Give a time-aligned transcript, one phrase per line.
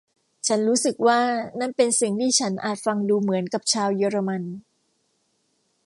[0.47, 1.19] ฉันรู้สึกว่า
[1.59, 4.43] นั่นเป็นสิ่งที่ฉันอาจฟังดูเหมือนกับชาวเยอรมัน